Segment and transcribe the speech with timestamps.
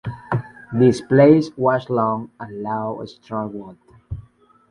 [0.73, 3.77] This place was long a Lao stronghold.